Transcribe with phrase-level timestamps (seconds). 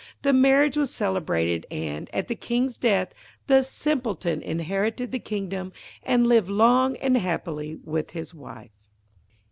[0.23, 3.13] The marriage was celebrated, and, at the King's death,
[3.45, 8.71] the Simpleton inherited the kingdom, and lived long and happily with his wife.